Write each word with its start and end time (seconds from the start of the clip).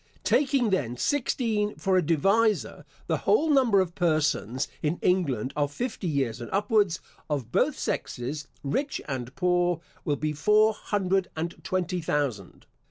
Taking, 0.23 0.71
then, 0.71 0.97
sixteen 0.97 1.75
for 1.75 1.95
a 1.95 2.01
divisor, 2.01 2.85
the 3.05 3.17
whole 3.19 3.51
number 3.51 3.79
of 3.79 3.93
persons 3.93 4.67
in 4.81 4.97
England 5.03 5.53
of 5.55 5.71
fifty 5.71 6.07
years 6.07 6.41
and 6.41 6.49
upwards, 6.51 6.99
of 7.29 7.51
both 7.51 7.77
sexes, 7.77 8.47
rich 8.63 8.99
and 9.07 9.35
poor, 9.35 9.79
will 10.03 10.15
be 10.15 10.33
four 10.33 10.73
hundred 10.73 11.29
and 11.35 11.53
twenty 11.63 12.01
thousand. 12.01 12.65